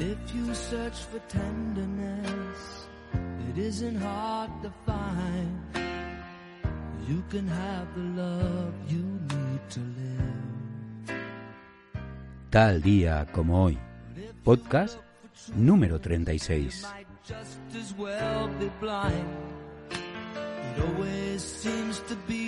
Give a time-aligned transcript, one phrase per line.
[0.00, 2.86] If you search for tenderness,
[3.50, 5.58] it isn't hard to find.
[7.08, 11.18] You can have the love you need to live.
[12.50, 13.78] Tal día como hoy.
[14.44, 15.00] Podcast
[15.56, 16.86] número 36.
[16.94, 19.26] Might just as well be blind.
[19.90, 22.47] It always seems to be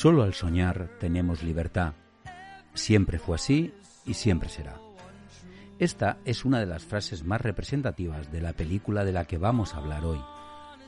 [0.00, 1.92] Solo al soñar tenemos libertad.
[2.72, 3.74] Siempre fue así
[4.06, 4.80] y siempre será.
[5.78, 9.74] Esta es una de las frases más representativas de la película de la que vamos
[9.74, 10.18] a hablar hoy.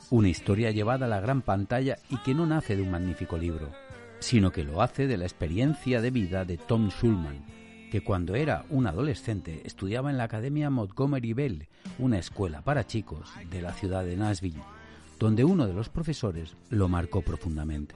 [0.08, 3.70] Una historia llevada a la gran pantalla y que no nace de un magnífico libro,
[4.18, 7.44] sino que lo hace de la experiencia de vida de Tom Schulman,
[7.90, 11.68] que cuando era un adolescente estudiaba en la Academia Montgomery Bell,
[11.98, 14.62] una escuela para chicos de la ciudad de Nashville,
[15.18, 17.94] donde uno de los profesores lo marcó profundamente.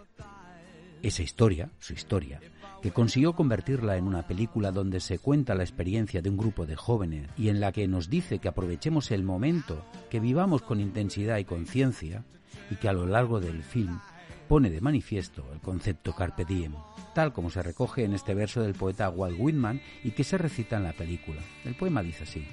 [1.07, 2.41] Esa historia, su historia,
[2.83, 6.75] que consiguió convertirla en una película donde se cuenta la experiencia de un grupo de
[6.75, 11.39] jóvenes y en la que nos dice que aprovechemos el momento, que vivamos con intensidad
[11.39, 12.25] y conciencia,
[12.73, 14.01] y que a lo largo del film
[14.49, 16.75] pone de manifiesto el concepto carpe diem,
[17.15, 20.77] tal como se recoge en este verso del poeta Walt Whitman y que se recita
[20.77, 21.41] en la película.
[21.65, 22.49] El poema dice así: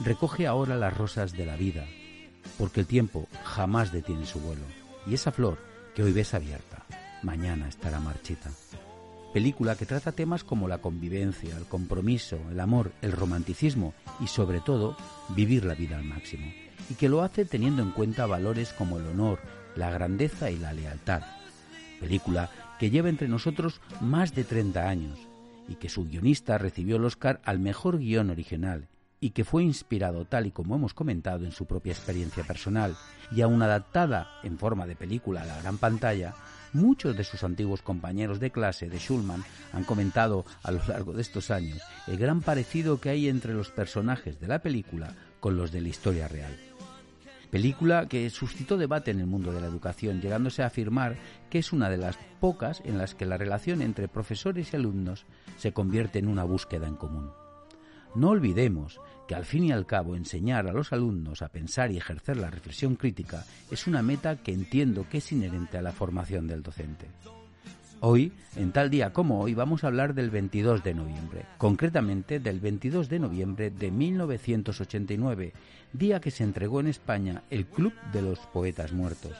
[0.00, 1.86] Recoge ahora las rosas de la vida,
[2.58, 4.66] porque el tiempo jamás detiene su vuelo,
[5.06, 5.56] y esa flor
[5.94, 6.84] que hoy ves abierta,
[7.24, 8.50] mañana estará marchita.
[9.32, 14.60] Película que trata temas como la convivencia, el compromiso, el amor, el romanticismo y sobre
[14.60, 14.96] todo
[15.30, 16.46] vivir la vida al máximo.
[16.88, 19.40] Y que lo hace teniendo en cuenta valores como el honor,
[19.74, 21.22] la grandeza y la lealtad.
[21.98, 25.18] Película que lleva entre nosotros más de 30 años
[25.68, 28.86] y que su guionista recibió el Oscar al mejor guion original
[29.24, 32.94] y que fue inspirado tal y como hemos comentado en su propia experiencia personal
[33.32, 36.34] y aún adaptada en forma de película a la gran pantalla,
[36.74, 41.22] muchos de sus antiguos compañeros de clase de Schulman han comentado a lo largo de
[41.22, 45.72] estos años el gran parecido que hay entre los personajes de la película con los
[45.72, 46.54] de la historia real.
[47.50, 51.16] Película que suscitó debate en el mundo de la educación, llegándose a afirmar
[51.48, 55.24] que es una de las pocas en las que la relación entre profesores y alumnos
[55.56, 57.30] se convierte en una búsqueda en común.
[58.14, 61.96] No olvidemos que al fin y al cabo enseñar a los alumnos a pensar y
[61.96, 66.46] ejercer la reflexión crítica es una meta que entiendo que es inherente a la formación
[66.46, 67.08] del docente.
[68.00, 72.60] Hoy, en tal día como hoy, vamos a hablar del 22 de noviembre, concretamente del
[72.60, 75.52] 22 de noviembre de 1989,
[75.92, 79.32] día que se entregó en España el Club de los Poetas Muertos,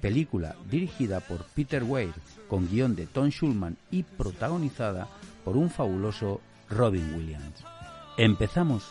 [0.00, 2.14] película dirigida por Peter Weir,
[2.48, 5.08] con guion de Tom Schulman y protagonizada
[5.44, 7.71] por un fabuloso Robin Williams.
[8.16, 8.82] Empezamos.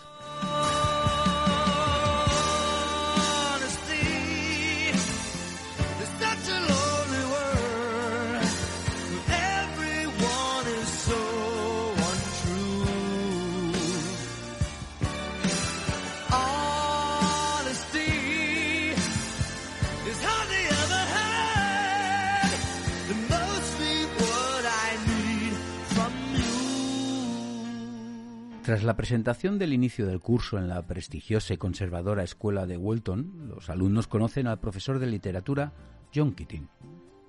[28.71, 33.49] Tras la presentación del inicio del curso en la prestigiosa y conservadora escuela de Walton,
[33.49, 35.73] los alumnos conocen al profesor de literatura
[36.15, 36.69] John Keating,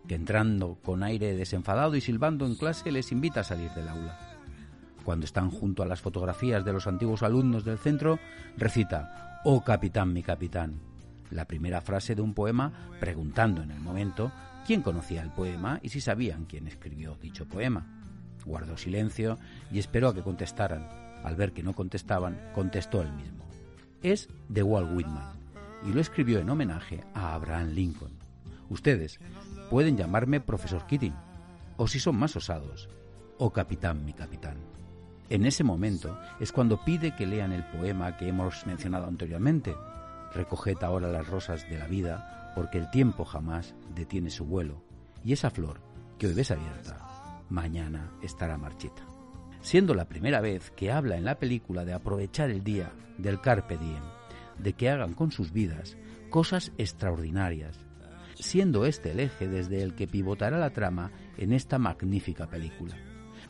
[0.06, 4.20] que entrando con aire desenfadado y silbando en clase les invita a salir del aula.
[5.02, 8.20] Cuando están junto a las fotografías de los antiguos alumnos del centro,
[8.56, 10.78] recita Oh capitán, mi capitán,
[11.32, 14.30] la primera frase de un poema preguntando en el momento
[14.64, 17.84] quién conocía el poema y si sabían quién escribió dicho poema.
[18.44, 19.40] Guardó silencio
[19.72, 21.11] y esperó a que contestaran.
[21.24, 23.44] Al ver que no contestaban, contestó él mismo.
[24.02, 25.42] Es de Walt Whitman
[25.84, 28.12] y lo escribió en homenaje a Abraham Lincoln.
[28.68, 29.18] Ustedes
[29.70, 31.14] pueden llamarme profesor Keating,
[31.76, 32.88] o si son más osados,
[33.38, 34.56] o capitán mi capitán.
[35.28, 39.74] En ese momento es cuando pide que lean el poema que hemos mencionado anteriormente.
[40.34, 44.82] Recoged ahora las rosas de la vida, porque el tiempo jamás detiene su vuelo,
[45.24, 45.80] y esa flor
[46.18, 46.98] que hoy ves abierta,
[47.48, 49.11] mañana estará marchita.
[49.62, 53.78] Siendo la primera vez que habla en la película de aprovechar el día, del carpe
[53.78, 54.02] diem,
[54.58, 55.96] de que hagan con sus vidas
[56.30, 57.78] cosas extraordinarias,
[58.34, 62.96] siendo este el eje desde el que pivotará la trama en esta magnífica película.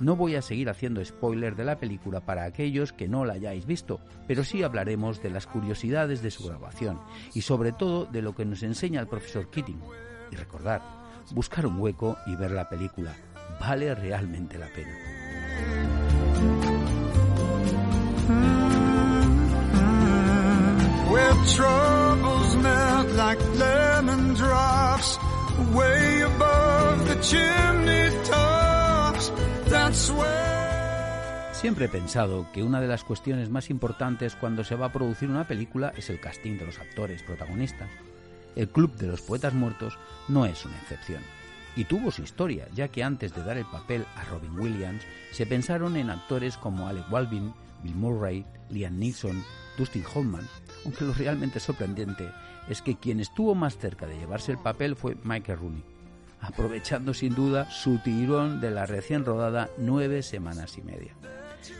[0.00, 3.66] No voy a seguir haciendo spoiler de la película para aquellos que no la hayáis
[3.66, 7.00] visto, pero sí hablaremos de las curiosidades de su grabación
[7.34, 9.80] y sobre todo de lo que nos enseña el profesor Keating.
[10.30, 10.82] Y recordar,
[11.34, 13.14] buscar un hueco y ver la película.
[13.60, 15.91] Vale realmente la pena.
[21.10, 25.18] Where troubles melt like lemon drops
[31.52, 35.30] Siempre he pensado que una de las cuestiones más importantes cuando se va a producir
[35.30, 37.88] una película es el casting de los actores protagonistas.
[38.56, 39.96] El Club de los Poetas Muertos
[40.28, 41.22] no es una excepción.
[41.76, 45.46] Y tuvo su historia, ya que antes de dar el papel a Robin Williams, se
[45.46, 49.42] pensaron en actores como Alec Baldwin, Bill Murray, Liam Neeson,
[49.78, 50.46] Dustin Hoffman,
[50.84, 52.30] aunque lo realmente sorprendente
[52.68, 55.84] es que quien estuvo más cerca de llevarse el papel fue Michael Rooney,
[56.40, 61.14] aprovechando sin duda su tirón de la recién rodada nueve semanas y media.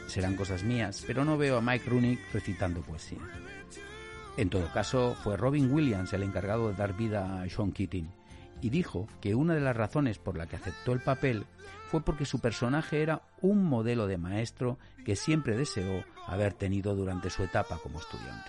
[0.07, 3.19] Serán cosas mías, pero no veo a Mike Rooney recitando poesía.
[4.37, 8.09] En todo caso, fue Robin Williams el encargado de dar vida a Sean Keating,
[8.63, 11.45] y dijo que una de las razones por la que aceptó el papel
[11.89, 17.29] fue porque su personaje era un modelo de maestro que siempre deseó haber tenido durante
[17.29, 18.49] su etapa como estudiante.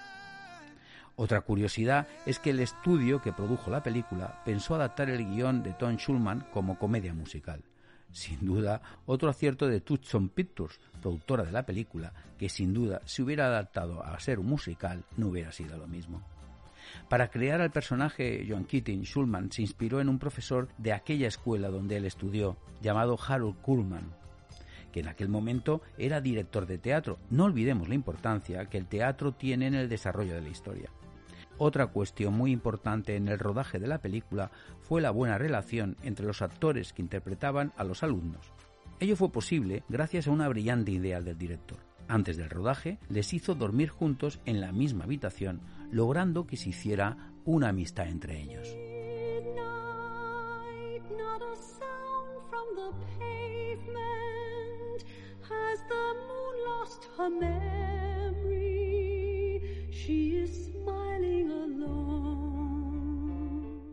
[1.15, 5.73] Otra curiosidad es que el estudio que produjo la película pensó adaptar el guion de
[5.73, 7.63] Tom Schulman como comedia musical.
[8.11, 13.23] Sin duda, otro acierto de Tucson Pictures, productora de la película, que sin duda, si
[13.23, 16.21] hubiera adaptado a ser un musical, no hubiera sido lo mismo.
[17.09, 21.69] Para crear al personaje John Keating, Schulman se inspiró en un profesor de aquella escuela
[21.69, 24.13] donde él estudió, llamado Harold Kuhlman,
[24.91, 27.19] que en aquel momento era director de teatro.
[27.29, 30.89] No olvidemos la importancia que el teatro tiene en el desarrollo de la historia.
[31.57, 34.51] Otra cuestión muy importante en el rodaje de la película
[34.81, 38.51] fue la buena relación entre los actores que interpretaban a los alumnos.
[38.99, 41.79] Ello fue posible gracias a una brillante idea del director.
[42.07, 45.61] Antes del rodaje, les hizo dormir juntos en la misma habitación,
[45.93, 48.67] logrando que se hiciera una amistad entre ellos.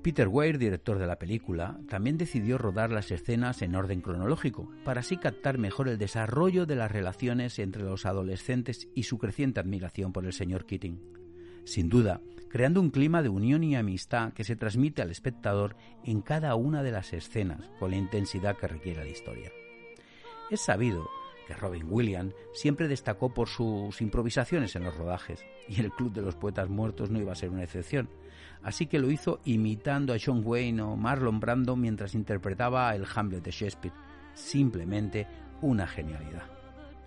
[0.02, 5.00] Peter Weir, director de la película, también decidió rodar las escenas en orden cronológico, para
[5.00, 10.12] así captar mejor el desarrollo de las relaciones entre los adolescentes y su creciente admiración
[10.12, 11.19] por el señor Keating.
[11.64, 16.20] Sin duda, creando un clima de unión y amistad que se transmite al espectador en
[16.20, 19.50] cada una de las escenas con la intensidad que requiere la historia.
[20.50, 21.08] Es sabido
[21.46, 26.22] que Robin Williams siempre destacó por sus improvisaciones en los rodajes, y el Club de
[26.22, 28.08] los Poetas Muertos no iba a ser una excepción,
[28.62, 33.44] así que lo hizo imitando a John Wayne o Marlon Brando mientras interpretaba el Hamlet
[33.44, 33.94] de Shakespeare.
[34.34, 35.26] Simplemente
[35.60, 36.44] una genialidad.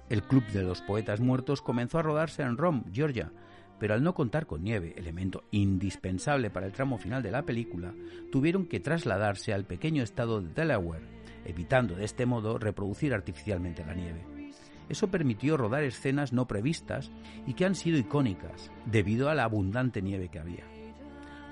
[0.10, 3.32] El Club de los Poetas Muertos comenzó a rodarse en Rome, Georgia,
[3.80, 7.94] pero al no contar con nieve, elemento indispensable para el tramo final de la película,
[8.32, 11.08] tuvieron que trasladarse al pequeño estado de Delaware,
[11.46, 14.26] evitando de este modo reproducir artificialmente la nieve.
[14.90, 17.12] Eso permitió rodar escenas no previstas
[17.48, 20.73] y que han sido icónicas debido a la abundante nieve que había.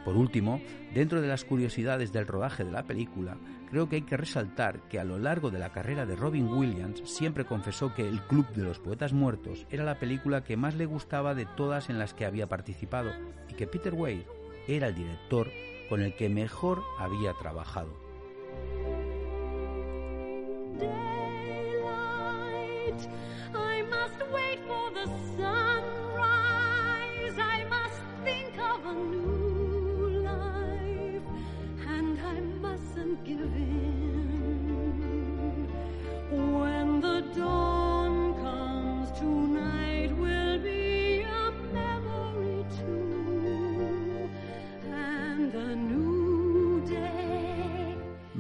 [0.04, 0.60] Por último,
[0.94, 3.38] dentro de las curiosidades del rodaje de la película,
[3.70, 7.02] creo que hay que resaltar que a lo largo de la carrera de Robin Williams
[7.06, 10.86] siempre confesó que El Club de los Poetas Muertos era la película que más le
[10.86, 13.12] gustaba de todas en las que había participado
[13.48, 14.26] y que Peter Weir
[14.68, 15.50] era el director
[15.90, 17.94] con el que mejor había trabajado.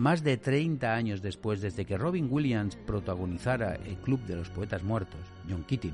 [0.02, 4.82] Más de 30 años después desde que Robin Williams protagonizara el Club de los Poetas
[4.82, 5.94] Muertos, John Keating,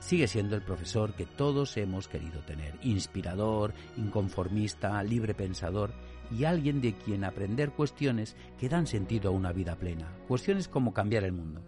[0.00, 5.94] sigue siendo el profesor que todos hemos querido tener, inspirador, inconformista, libre pensador
[6.30, 10.92] y alguien de quien aprender cuestiones que dan sentido a una vida plena, cuestiones como
[10.92, 11.62] cambiar el mundo.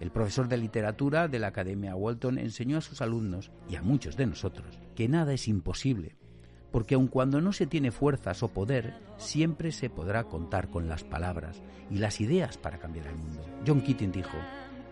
[0.00, 4.16] El profesor de literatura de la Academia Walton enseñó a sus alumnos y a muchos
[4.16, 6.16] de nosotros que nada es imposible,
[6.72, 11.04] porque aun cuando no se tiene fuerzas o poder, siempre se podrá contar con las
[11.04, 13.44] palabras y las ideas para cambiar el mundo.
[13.66, 14.36] John Keating dijo,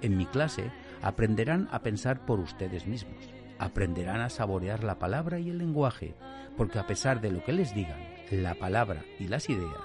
[0.02, 0.70] en mi clase
[1.02, 6.14] aprenderán a pensar por ustedes mismos, aprenderán a saborear la palabra y el lenguaje,
[6.56, 7.98] porque a pesar de lo que les digan,
[8.30, 9.80] la palabra y las ideas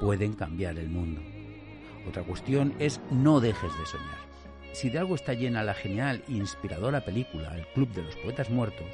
[0.00, 1.22] pueden cambiar el mundo.
[2.06, 4.28] Otra cuestión es no dejes de soñar.
[4.72, 8.50] Si de algo está llena la genial e inspiradora película El Club de los Poetas
[8.50, 8.86] Muertos,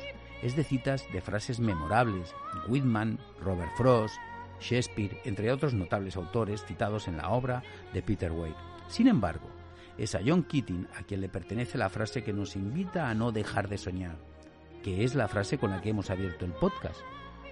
[0.44, 2.34] es de citas de frases memorables,
[2.68, 4.14] Whitman, Robert Frost,
[4.60, 8.54] Shakespeare, entre otros notables autores citados en la obra de Peter Wade.
[8.86, 9.48] Sin embargo,
[9.96, 13.32] es a John Keating a quien le pertenece la frase que nos invita a no
[13.32, 14.18] dejar de soñar,
[14.82, 17.00] que es la frase con la que hemos abierto el podcast.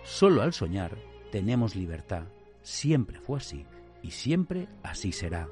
[0.04, 0.96] Solo al soñar
[1.30, 2.24] tenemos libertad.
[2.60, 3.66] Siempre fue así.
[4.04, 5.48] y siempre así será.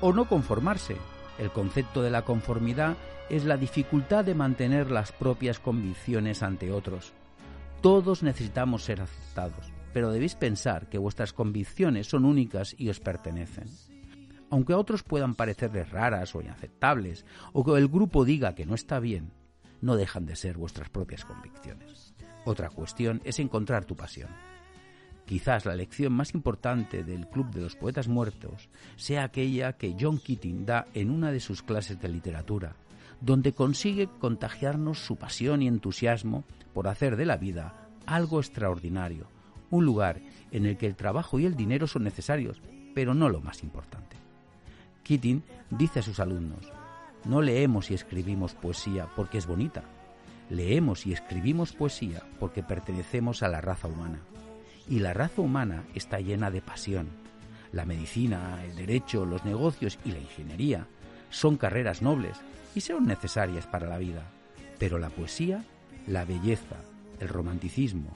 [0.00, 0.96] O no conformarse.
[1.38, 2.96] El concepto de la conformidad
[3.28, 7.12] es la dificultad de mantener las propias convicciones ante otros.
[7.82, 13.68] Todos necesitamos ser aceptados, pero debéis pensar que vuestras convicciones son únicas y os pertenecen.
[14.50, 18.74] Aunque a otros puedan parecerles raras o inaceptables, o que el grupo diga que no
[18.74, 19.32] está bien,
[19.80, 22.14] no dejan de ser vuestras propias convicciones.
[22.44, 24.30] Otra cuestión es encontrar tu pasión.
[25.30, 30.18] Quizás la lección más importante del Club de los Poetas Muertos sea aquella que John
[30.18, 32.74] Keating da en una de sus clases de literatura,
[33.20, 36.42] donde consigue contagiarnos su pasión y entusiasmo
[36.74, 39.28] por hacer de la vida algo extraordinario,
[39.70, 40.20] un lugar
[40.50, 42.60] en el que el trabajo y el dinero son necesarios,
[42.92, 44.16] pero no lo más importante.
[45.04, 46.72] Keating dice a sus alumnos,
[47.24, 49.84] no leemos y escribimos poesía porque es bonita,
[50.48, 54.18] leemos y escribimos poesía porque pertenecemos a la raza humana.
[54.90, 57.08] Y la raza humana está llena de pasión.
[57.72, 60.86] La medicina, el derecho, los negocios y la ingeniería
[61.30, 62.36] son carreras nobles
[62.74, 64.24] y son necesarias para la vida.
[64.80, 65.64] Pero la poesía,
[66.08, 66.76] la belleza,
[67.20, 68.12] el romanticismo,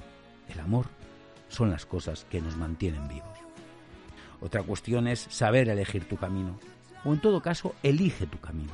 [0.48, 0.86] el amor,
[1.48, 3.38] son las cosas que nos mantienen vivos.
[4.40, 6.58] Otra cuestión es saber elegir tu camino,
[7.04, 8.72] o en todo caso, elige tu camino.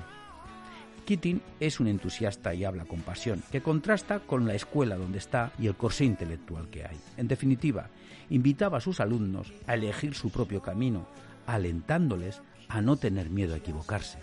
[1.10, 5.50] Keating es un entusiasta y habla con pasión, que contrasta con la escuela donde está
[5.58, 6.96] y el corsé intelectual que hay.
[7.16, 7.88] En definitiva,
[8.28, 11.08] invitaba a sus alumnos a elegir su propio camino,
[11.48, 14.18] alentándoles a no tener miedo a equivocarse.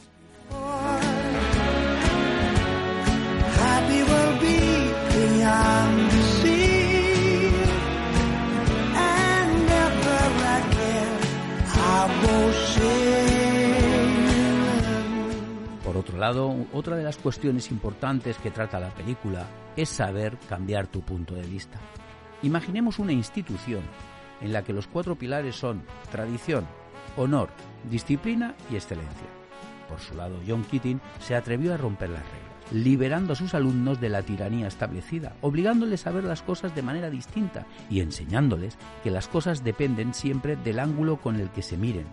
[16.17, 19.45] Lado, otra de las cuestiones importantes que trata la película
[19.75, 21.79] es saber cambiar tu punto de vista.
[22.41, 23.81] Imaginemos una institución
[24.41, 26.67] en la que los cuatro pilares son tradición,
[27.15, 27.49] honor,
[27.89, 29.27] disciplina y excelencia.
[29.89, 34.01] Por su lado, John Keating se atrevió a romper las reglas liberando a sus alumnos
[34.01, 39.11] de la tiranía establecida, obligándoles a ver las cosas de manera distinta y enseñándoles que
[39.11, 42.05] las cosas dependen siempre del ángulo con el que se miren.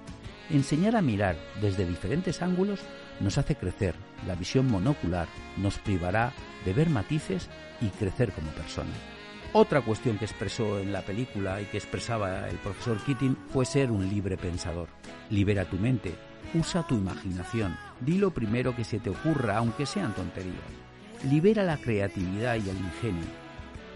[0.50, 2.80] Enseñar a mirar desde diferentes ángulos
[3.20, 3.94] nos hace crecer,
[4.26, 6.32] la visión monocular nos privará
[6.64, 7.48] de ver matices
[7.80, 8.96] y crecer como personas.
[9.52, 13.90] Otra cuestión que expresó en la película y que expresaba el profesor Keating fue ser
[13.90, 14.88] un libre pensador.
[15.30, 16.14] Libera tu mente,
[16.54, 20.54] Usa tu imaginación, di lo primero que se te ocurra, aunque sean tonterías.
[21.28, 23.26] Libera la creatividad y el ingenio.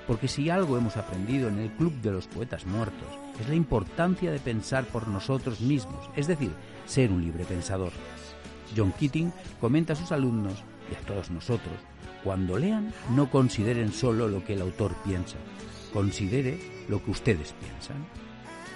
[0.08, 3.08] Porque si algo hemos aprendido en el Club de los Poetas Muertos
[3.40, 6.50] es la importancia de pensar por nosotros mismos, es decir,
[6.86, 7.92] ser un libre pensador.
[8.76, 11.74] John Keating comenta a sus alumnos y a todos nosotros,
[12.24, 15.36] cuando lean, no consideren solo lo que el autor piensa,
[15.92, 16.58] considere
[16.88, 18.06] lo que ustedes piensan.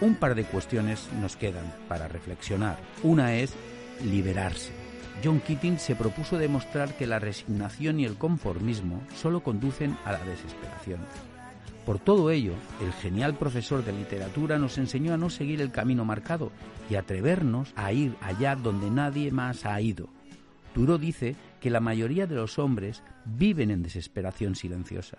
[0.01, 2.79] Un par de cuestiones nos quedan para reflexionar.
[3.03, 3.55] Una es
[4.05, 4.73] liberarse.
[5.23, 10.25] John Keating se propuso demostrar que la resignación y el conformismo solo conducen a la
[10.25, 11.01] desesperación.
[11.85, 16.05] Por todo ello, el genial profesor de literatura nos enseñó a no seguir el camino
[16.05, 16.53] marcado
[16.89, 20.09] y atrevernos a ir allá donde nadie más ha ido.
[20.75, 25.19] Turo dice que la mayoría de los hombres viven en desesperación silenciosa.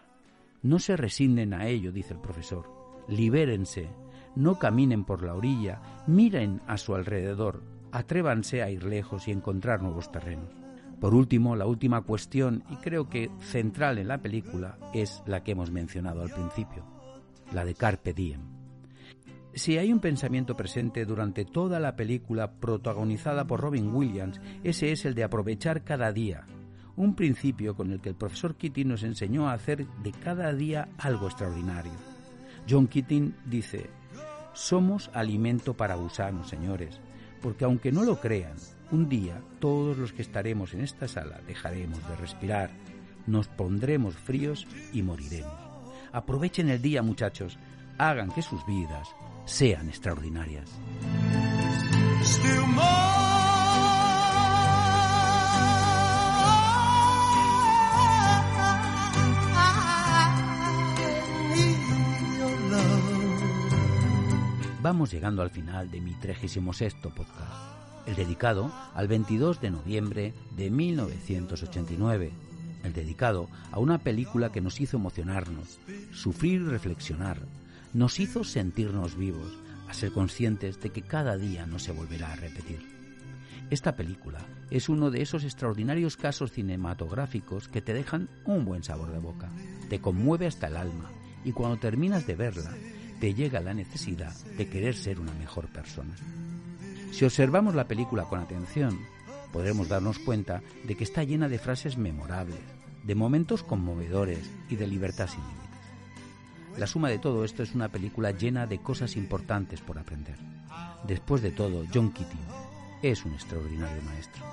[0.62, 2.66] No se resignen a ello, dice el profesor.
[3.10, 3.90] Libérense,
[4.36, 9.82] no caminen por la orilla, miren a su alrededor, atrévanse a ir lejos y encontrar
[9.82, 10.63] nuevos terrenos.
[11.04, 15.52] Por último, la última cuestión, y creo que central en la película, es la que
[15.52, 16.86] hemos mencionado al principio,
[17.52, 18.40] la de Carpe Diem.
[19.54, 25.04] Si hay un pensamiento presente durante toda la película protagonizada por Robin Williams, ese es
[25.04, 26.46] el de aprovechar cada día,
[26.96, 30.88] un principio con el que el profesor Keating nos enseñó a hacer de cada día
[30.98, 31.92] algo extraordinario.
[32.70, 33.90] John Keating dice,
[34.54, 36.98] somos alimento para gusanos, señores,
[37.42, 38.56] porque aunque no lo crean,
[38.92, 42.72] un día todos los que estaremos en esta sala dejaremos de respirar,
[43.26, 45.54] nos pondremos fríos y moriremos.
[46.12, 47.58] Aprovechen el día, muchachos,
[47.98, 49.08] hagan que sus vidas
[49.46, 50.70] sean extraordinarias.
[64.84, 70.70] Vamos llegando al final de mi 36 podcast, el dedicado al 22 de noviembre de
[70.70, 72.32] 1989,
[72.84, 75.80] el dedicado a una película que nos hizo emocionarnos,
[76.12, 77.40] sufrir y reflexionar,
[77.94, 79.52] nos hizo sentirnos vivos,
[79.88, 82.80] a ser conscientes de que cada día no se volverá a repetir.
[83.70, 89.12] Esta película es uno de esos extraordinarios casos cinematográficos que te dejan un buen sabor
[89.12, 89.50] de boca,
[89.90, 91.12] te conmueve hasta el alma
[91.44, 92.72] y cuando terminas de verla
[93.20, 96.14] te llega la necesidad de querer ser una mejor persona.
[97.14, 99.00] Si observamos la película con atención,
[99.52, 102.58] podremos darnos cuenta de que está llena de frases memorables,
[103.04, 106.80] de momentos conmovedores y de libertad sin límites.
[106.80, 110.38] La suma de todo esto es una película llena de cosas importantes por aprender.
[111.06, 112.48] Después de todo, John Keating
[113.04, 114.44] es un extraordinario maestro.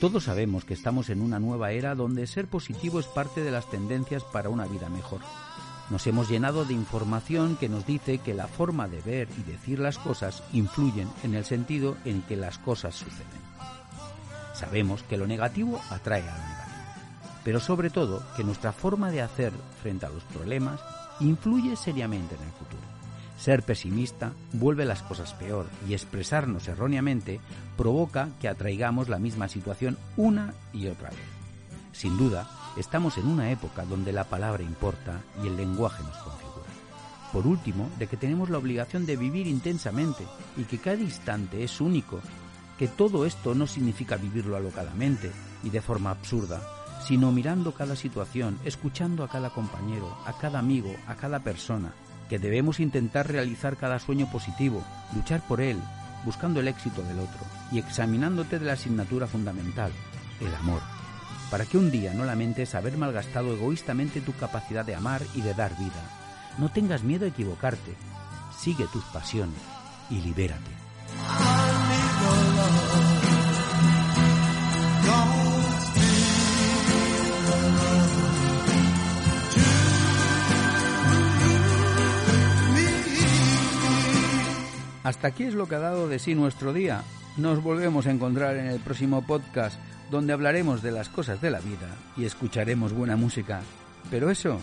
[0.00, 3.70] Todos sabemos que estamos en una nueva era donde ser positivo es parte de las
[3.70, 5.20] tendencias para una vida mejor.
[5.88, 9.78] Nos hemos llenado de información que nos dice que la forma de ver y decir
[9.78, 13.46] las cosas influyen en el sentido en que las cosas suceden.
[14.52, 16.76] Sabemos que lo negativo atrae a lo negativo,
[17.44, 20.80] pero sobre todo que nuestra forma de hacer frente a los problemas
[21.20, 22.82] influye seriamente en el futuro.
[23.38, 27.38] Ser pesimista vuelve las cosas peor y expresarnos erróneamente
[27.76, 31.18] provoca que atraigamos la misma situación una y otra vez.
[31.92, 36.66] Sin duda, estamos en una época donde la palabra importa y el lenguaje nos configura.
[37.32, 40.24] Por último, de que tenemos la obligación de vivir intensamente
[40.56, 42.20] y que cada instante es único,
[42.78, 46.60] que todo esto no significa vivirlo alocadamente y de forma absurda,
[47.06, 51.92] sino mirando cada situación, escuchando a cada compañero, a cada amigo, a cada persona,
[52.28, 54.82] que debemos intentar realizar cada sueño positivo,
[55.14, 55.78] luchar por él,
[56.24, 57.40] buscando el éxito del otro
[57.70, 59.92] y examinándote de la asignatura fundamental,
[60.40, 60.80] el amor,
[61.50, 65.54] para que un día no lamentes haber malgastado egoístamente tu capacidad de amar y de
[65.54, 66.02] dar vida.
[66.58, 67.94] No tengas miedo a equivocarte,
[68.58, 69.60] sigue tus pasiones
[70.10, 70.70] y libérate.
[85.06, 87.04] Hasta aquí es lo que ha dado de sí nuestro día.
[87.36, 89.78] Nos volvemos a encontrar en el próximo podcast
[90.10, 93.60] donde hablaremos de las cosas de la vida y escucharemos buena música.
[94.10, 94.60] Pero eso,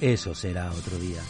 [0.00, 1.20] eso será otro día.